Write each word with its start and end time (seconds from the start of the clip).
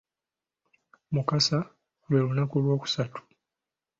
Mukasa 1.13 1.59
lwe 2.07 2.19
lunaku 2.25 2.53
olwokusatu 2.59 3.19